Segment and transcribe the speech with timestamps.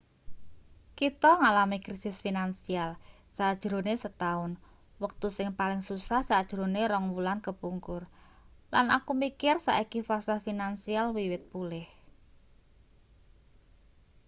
[0.99, 2.89] kita ngalami krisis finansial
[3.37, 4.51] sajrone setaun
[5.03, 8.01] wektu sing paling susah sajrone rong wulan kepungkur
[8.73, 11.87] lan aku mikir saiki pasar finansial wiwit pulih